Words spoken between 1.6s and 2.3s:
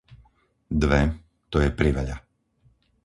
je priveľa.